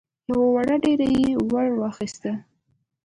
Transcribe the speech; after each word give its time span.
يوه 0.29 0.47
وړه 0.55 0.75
ډبره 0.83 1.07
يې 1.19 1.29
ور 1.51 1.67
واخيسته. 1.79 2.31